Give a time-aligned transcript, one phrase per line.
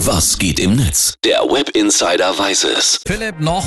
[0.00, 1.14] Was geht im Netz?
[1.24, 3.00] Der Web Insider weiß es.
[3.06, 3.64] Philipp noch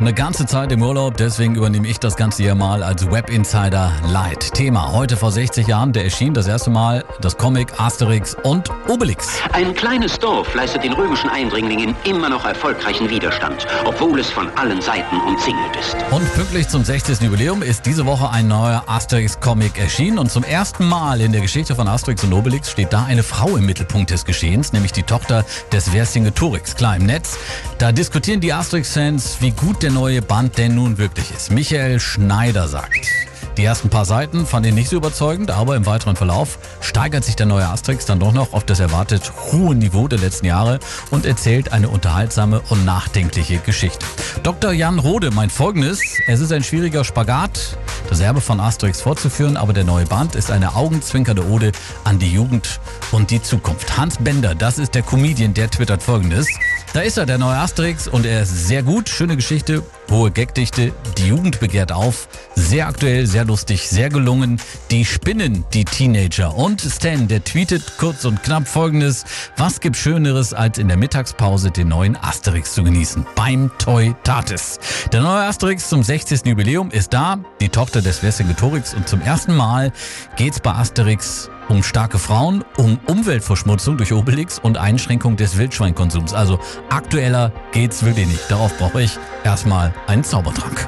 [0.00, 3.92] eine ganze Zeit im Urlaub, deswegen übernehme ich das Ganze hier mal als Web Insider
[4.08, 4.54] Light.
[4.54, 9.28] Thema heute vor 60 Jahren, der erschien das erste Mal das Comic Asterix und Obelix.
[9.52, 14.80] Ein kleines Dorf leistet den römischen Eindringlingen immer noch erfolgreichen Widerstand, obwohl es von allen
[14.80, 15.94] Seiten umzingelt ist.
[16.10, 17.20] Und pünktlich zum 60.
[17.20, 21.74] Jubiläum ist diese Woche ein neuer Asterix-Comic erschienen und zum ersten Mal in der Geschichte
[21.74, 25.44] von Asterix und Obelix steht da eine Frau im Mittelpunkt des Geschehens, nämlich die Tochter
[25.72, 26.74] des Vercingetorix.
[26.74, 27.36] Klar im Netz,
[27.76, 31.50] da diskutieren die Asterix-Fans, wie gut der der neue Band denn nun wirklich ist.
[31.50, 33.08] Michael Schneider sagt.
[33.56, 37.34] Die ersten paar Seiten fand ich nicht so überzeugend, aber im weiteren Verlauf steigert sich
[37.34, 40.78] der neue Asterix dann doch noch auf das erwartet hohe Niveau der letzten Jahre
[41.10, 44.06] und erzählt eine unterhaltsame und nachdenkliche Geschichte.
[44.44, 44.72] Dr.
[44.72, 47.76] Jan Rode meint folgendes, es ist ein schwieriger Spagat,
[48.08, 51.72] das Erbe von Asterix fortzuführen, aber der neue Band ist eine augenzwinkernde Ode
[52.04, 53.98] an die Jugend und die Zukunft.
[53.98, 56.46] Hans Bender, das ist der Comedian, der twittert folgendes.
[56.92, 59.08] Da ist er, der neue Asterix, und er ist sehr gut.
[59.08, 62.26] Schöne Geschichte, hohe Gagdichte, die Jugend begehrt auf.
[62.56, 64.60] Sehr aktuell, sehr lustig, sehr gelungen.
[64.90, 66.56] Die spinnen, die Teenager.
[66.56, 69.24] Und Stan, der tweetet kurz und knapp folgendes.
[69.56, 73.24] Was gibt Schöneres, als in der Mittagspause den neuen Asterix zu genießen?
[73.36, 74.80] Beim Toy Tatis.
[75.12, 76.44] Der neue Asterix zum 60.
[76.44, 77.38] Jubiläum ist da.
[77.60, 78.94] Die Tochter des Vercingetorix.
[78.94, 79.92] Und zum ersten Mal
[80.36, 86.34] geht's bei Asterix um starke Frauen, um Umweltverschmutzung durch Obelix und Einschränkung des Wildschweinkonsums.
[86.34, 86.58] Also
[86.90, 88.50] aktueller geht's wirklich nicht.
[88.50, 90.86] Darauf brauche ich erstmal einen Zaubertrank.